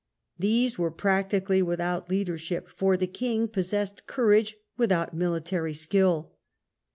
These 0.39 0.79
were 0.79 0.89
practically 0.89 1.61
without 1.61 2.09
leadership, 2.09 2.67
for 2.69 2.97
the 2.97 3.05
king 3.05 3.47
possessed 3.47 4.07
courage 4.07 4.57
without 4.75 5.13
military 5.15 5.75
skill. 5.75 6.31